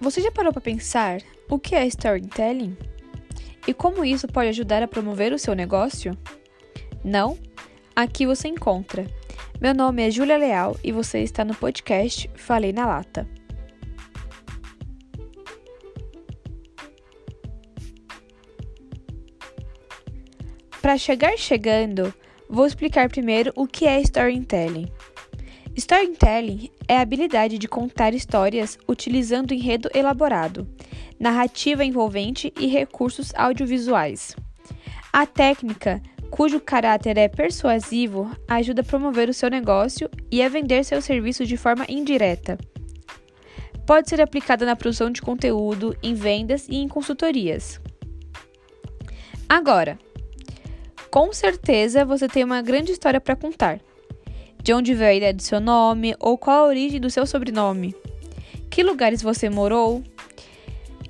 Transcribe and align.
Você 0.00 0.20
já 0.20 0.30
parou 0.30 0.52
para 0.52 0.60
pensar 0.60 1.22
o 1.48 1.58
que 1.58 1.74
é 1.74 1.86
storytelling? 1.86 2.76
E 3.66 3.72
como 3.72 4.04
isso 4.04 4.28
pode 4.28 4.50
ajudar 4.50 4.82
a 4.82 4.88
promover 4.88 5.32
o 5.32 5.38
seu 5.38 5.54
negócio? 5.54 6.16
Não? 7.02 7.38
Aqui 7.94 8.26
você 8.26 8.46
encontra. 8.46 9.06
Meu 9.58 9.74
nome 9.74 10.06
é 10.06 10.10
Júlia 10.10 10.36
Leal 10.36 10.76
e 10.84 10.92
você 10.92 11.20
está 11.20 11.44
no 11.44 11.54
podcast 11.54 12.30
Falei 12.34 12.74
na 12.74 12.86
Lata. 12.86 13.26
Para 20.82 20.98
chegar 20.98 21.36
chegando, 21.38 22.14
vou 22.48 22.66
explicar 22.66 23.08
primeiro 23.08 23.50
o 23.56 23.66
que 23.66 23.86
é 23.86 23.98
storytelling. 24.02 24.86
Storytelling 25.76 26.70
é 26.88 26.96
a 26.96 27.02
habilidade 27.02 27.58
de 27.58 27.68
contar 27.68 28.14
histórias 28.14 28.78
utilizando 28.88 29.52
enredo 29.52 29.90
elaborado, 29.92 30.66
narrativa 31.20 31.84
envolvente 31.84 32.50
e 32.58 32.66
recursos 32.66 33.30
audiovisuais. 33.34 34.34
A 35.12 35.26
técnica, 35.26 36.00
cujo 36.30 36.60
caráter 36.60 37.18
é 37.18 37.28
persuasivo, 37.28 38.34
ajuda 38.48 38.80
a 38.80 38.84
promover 38.84 39.28
o 39.28 39.34
seu 39.34 39.50
negócio 39.50 40.08
e 40.30 40.42
a 40.42 40.48
vender 40.48 40.82
seu 40.82 41.02
serviço 41.02 41.44
de 41.44 41.58
forma 41.58 41.84
indireta. 41.90 42.56
Pode 43.86 44.08
ser 44.08 44.22
aplicada 44.22 44.64
na 44.64 44.74
produção 44.74 45.10
de 45.10 45.20
conteúdo, 45.20 45.94
em 46.02 46.14
vendas 46.14 46.66
e 46.70 46.76
em 46.76 46.88
consultorias. 46.88 47.78
Agora, 49.46 49.98
com 51.10 51.34
certeza 51.34 52.02
você 52.02 52.26
tem 52.26 52.42
uma 52.42 52.62
grande 52.62 52.92
história 52.92 53.20
para 53.20 53.36
contar 53.36 53.78
de 54.66 54.72
onde 54.72 54.94
veio 54.94 55.10
a 55.10 55.14
ideia 55.14 55.32
do 55.32 55.42
seu 55.42 55.60
nome 55.60 56.16
ou 56.18 56.36
qual 56.36 56.64
a 56.64 56.66
origem 56.66 57.00
do 57.00 57.08
seu 57.08 57.24
sobrenome, 57.24 57.94
que 58.68 58.82
lugares 58.82 59.22
você 59.22 59.48
morou. 59.48 60.02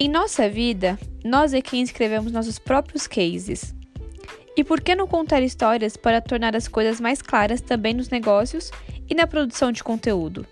Em 0.00 0.08
nossa 0.08 0.48
vida, 0.48 0.98
nós 1.22 1.52
é 1.52 1.60
quem 1.60 1.82
escrevemos 1.82 2.32
nossos 2.32 2.58
próprios 2.58 3.06
cases. 3.06 3.74
E 4.56 4.64
por 4.64 4.80
que 4.80 4.94
não 4.94 5.06
contar 5.06 5.42
histórias 5.42 5.98
para 5.98 6.22
tornar 6.22 6.56
as 6.56 6.66
coisas 6.66 6.98
mais 6.98 7.20
claras 7.20 7.60
também 7.60 7.92
nos 7.92 8.08
negócios 8.08 8.70
e 9.06 9.14
na 9.14 9.26
produção 9.26 9.70
de 9.70 9.84
conteúdo? 9.84 10.46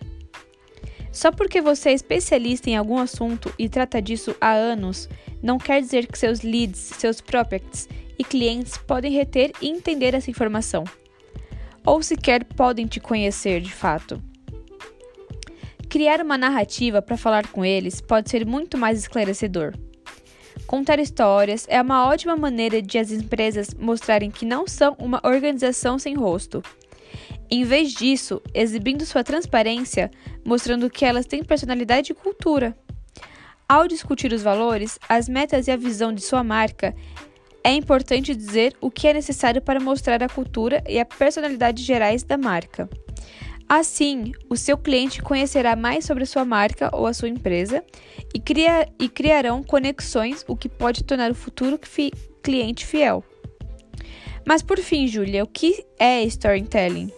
Só 1.11 1.33
porque 1.33 1.63
você 1.63 1.89
é 1.89 1.95
especialista 1.95 2.69
em 2.69 2.77
algum 2.77 2.99
assunto 2.99 3.51
e 3.59 3.67
trata 3.67 4.03
disso 4.03 4.37
há 4.39 4.53
anos, 4.53 5.09
não 5.43 5.57
quer 5.57 5.81
dizer 5.81 6.07
que 6.07 6.19
seus 6.19 6.43
leads, 6.43 6.79
seus 6.99 7.23
prospects 7.23 7.89
e 8.19 8.23
clientes 8.23 8.77
podem 8.77 9.11
reter 9.11 9.53
e 9.63 9.71
entender 9.71 10.13
essa 10.13 10.31
informação 10.31 10.85
ou 11.85 12.03
sequer 12.03 12.45
podem 12.45 12.87
te 12.87 13.01
conhecer 13.01 13.61
de 13.61 13.73
fato. 13.73 14.23
Criar 15.89 16.21
uma 16.21 16.39
narrativa 16.39 17.03
para 17.03 17.17
falar 17.17 17.49
com 17.49 17.65
eles 17.65 18.01
pode 18.01 18.31
ser 18.31 18.47
muito 18.47 18.79
mais 18.79 18.99
esclarecedor. 18.99 19.75
Contar 20.67 21.01
histórias 21.01 21.67
é 21.69 21.83
uma 21.83 22.07
ótima 22.07 22.37
maneira 22.37 22.81
de 22.81 22.97
as 22.97 23.11
empresas 23.11 23.75
mostrarem 23.75 24.31
que 24.31 24.47
não 24.47 24.69
são 24.69 24.95
uma 25.01 25.21
organização 25.25 25.99
sem 25.99 26.15
rosto. 26.15 26.63
Em 27.51 27.65
vez 27.65 27.93
disso, 27.93 28.41
exibindo 28.55 29.05
sua 29.05 29.25
transparência, 29.25 30.13
mostrando 30.45 30.89
que 30.89 31.05
elas 31.05 31.27
têm 31.27 31.43
personalidade 31.43 32.13
e 32.13 32.15
cultura. 32.15 32.77
Ao 33.69 33.89
discutir 33.89 34.33
os 34.33 34.43
valores, 34.43 34.99
as 35.09 35.29
metas 35.29 35.67
e 35.67 35.73
a 35.73 35.77
visão 35.77 36.13
de 36.13 36.21
sua 36.21 36.45
marca, 36.45 36.95
é 37.63 37.73
importante 37.73 38.35
dizer 38.35 38.75
o 38.81 38.91
que 38.91 39.07
é 39.07 39.15
necessário 39.15 39.61
para 39.61 39.81
mostrar 39.81 40.23
a 40.23 40.29
cultura 40.29 40.83
e 40.89 40.99
a 40.99 41.05
personalidade 41.05 41.83
gerais 41.83 42.23
da 42.23 42.39
marca. 42.39 42.89
Assim, 43.69 44.33
o 44.49 44.57
seu 44.57 44.77
cliente 44.77 45.23
conhecerá 45.23 45.77
mais 45.77 46.05
sobre 46.05 46.25
a 46.25 46.27
sua 46.27 46.45
marca 46.45 46.91
ou 46.93 47.07
a 47.07 47.15
sua 47.15 47.29
empresa 47.29 47.85
e, 48.35 48.41
cria, 48.41 48.89
e 48.99 49.09
criarão 49.09 49.63
conexões, 49.63 50.45
o 50.49 50.57
que 50.57 50.69
pode 50.69 51.05
tornar 51.05 51.31
o 51.31 51.37
futuro 51.37 51.79
fi, 51.81 52.11
cliente 52.43 52.85
fiel. 52.85 53.23
Mas 54.45 54.61
por 54.63 54.79
fim, 54.79 55.07
Júlia, 55.07 55.45
o 55.45 55.47
que 55.47 55.85
é 55.99 56.23
storytelling? 56.25 57.13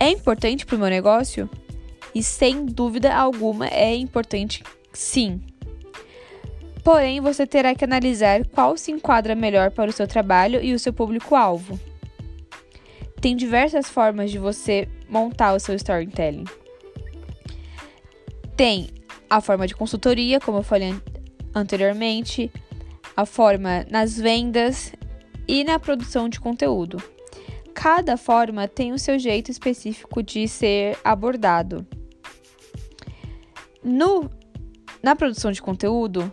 É 0.00 0.08
importante 0.08 0.64
para 0.64 0.76
o 0.76 0.78
meu 0.78 0.88
negócio? 0.88 1.50
E 2.14 2.22
sem 2.22 2.64
dúvida 2.64 3.14
alguma 3.14 3.66
é 3.66 3.94
importante, 3.94 4.62
sim. 4.92 5.42
Porém, 6.88 7.20
você 7.20 7.46
terá 7.46 7.74
que 7.74 7.84
analisar 7.84 8.46
qual 8.46 8.74
se 8.74 8.90
enquadra 8.90 9.34
melhor 9.34 9.70
para 9.70 9.90
o 9.90 9.92
seu 9.92 10.08
trabalho 10.08 10.64
e 10.64 10.72
o 10.72 10.78
seu 10.78 10.90
público-alvo. 10.90 11.78
Tem 13.20 13.36
diversas 13.36 13.90
formas 13.90 14.30
de 14.30 14.38
você 14.38 14.88
montar 15.06 15.52
o 15.52 15.60
seu 15.60 15.74
storytelling. 15.74 16.46
Tem 18.56 18.88
a 19.28 19.38
forma 19.42 19.66
de 19.66 19.74
consultoria, 19.74 20.40
como 20.40 20.60
eu 20.60 20.62
falei 20.62 20.94
anteriormente, 21.54 22.50
a 23.14 23.26
forma 23.26 23.84
nas 23.90 24.16
vendas 24.16 24.94
e 25.46 25.64
na 25.64 25.78
produção 25.78 26.26
de 26.26 26.40
conteúdo. 26.40 26.96
Cada 27.74 28.16
forma 28.16 28.66
tem 28.66 28.94
o 28.94 28.98
seu 28.98 29.18
jeito 29.18 29.50
específico 29.50 30.22
de 30.22 30.48
ser 30.48 30.96
abordado. 31.04 31.86
No, 33.84 34.30
na 35.02 35.14
produção 35.14 35.52
de 35.52 35.60
conteúdo, 35.60 36.32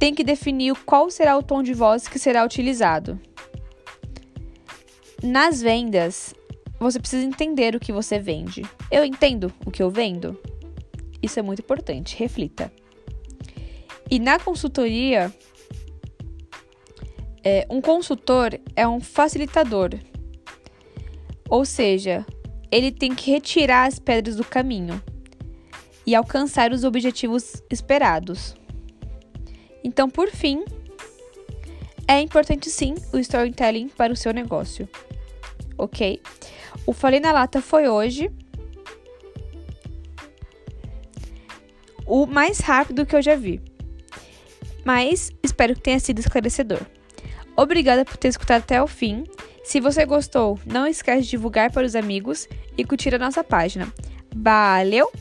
tem 0.00 0.14
que 0.14 0.24
definir 0.24 0.74
qual 0.86 1.10
será 1.10 1.36
o 1.36 1.42
tom 1.42 1.62
de 1.62 1.74
voz 1.74 2.08
que 2.08 2.18
será 2.18 2.42
utilizado. 2.42 3.20
Nas 5.22 5.60
vendas, 5.60 6.34
você 6.78 6.98
precisa 6.98 7.26
entender 7.26 7.76
o 7.76 7.80
que 7.80 7.92
você 7.92 8.18
vende. 8.18 8.62
Eu 8.90 9.04
entendo 9.04 9.52
o 9.66 9.70
que 9.70 9.82
eu 9.82 9.90
vendo? 9.90 10.40
Isso 11.22 11.38
é 11.38 11.42
muito 11.42 11.60
importante, 11.60 12.16
reflita. 12.16 12.72
E 14.10 14.18
na 14.18 14.38
consultoria, 14.38 15.30
é, 17.44 17.66
um 17.68 17.82
consultor 17.82 18.58
é 18.74 18.88
um 18.88 19.00
facilitador. 19.00 19.90
Ou 21.46 21.66
seja, 21.66 22.24
ele 22.72 22.90
tem 22.90 23.14
que 23.14 23.30
retirar 23.30 23.84
as 23.84 23.98
pedras 23.98 24.36
do 24.36 24.44
caminho 24.44 25.02
e 26.06 26.14
alcançar 26.14 26.72
os 26.72 26.84
objetivos 26.84 27.62
esperados. 27.70 28.58
Então, 29.82 30.08
por 30.08 30.28
fim, 30.30 30.64
é 32.06 32.20
importante 32.20 32.68
sim 32.70 32.94
o 33.12 33.18
storytelling 33.18 33.88
para 33.88 34.12
o 34.12 34.16
seu 34.16 34.32
negócio. 34.32 34.88
Ok? 35.78 36.20
O 36.86 36.92
Falei 36.92 37.20
na 37.20 37.32
Lata 37.32 37.60
foi 37.60 37.88
hoje 37.88 38.30
o 42.06 42.26
mais 42.26 42.58
rápido 42.58 43.06
que 43.06 43.14
eu 43.14 43.22
já 43.22 43.36
vi. 43.36 43.60
Mas 44.84 45.30
espero 45.42 45.74
que 45.74 45.80
tenha 45.80 46.00
sido 46.00 46.18
esclarecedor. 46.18 46.80
Obrigada 47.56 48.04
por 48.04 48.16
ter 48.16 48.28
escutado 48.28 48.62
até 48.62 48.82
o 48.82 48.86
fim. 48.86 49.24
Se 49.62 49.78
você 49.78 50.04
gostou, 50.04 50.58
não 50.66 50.86
esquece 50.86 51.22
de 51.22 51.30
divulgar 51.30 51.70
para 51.70 51.86
os 51.86 51.94
amigos 51.94 52.48
e 52.76 52.84
curtir 52.84 53.14
a 53.14 53.18
nossa 53.18 53.44
página. 53.44 53.92
Valeu! 54.34 55.12